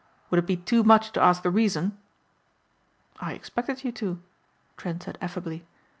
[0.31, 1.95] "Would it be too much to ask the reason?"
[3.19, 4.19] "I expected you to,"
[4.75, 5.63] Trent said affably.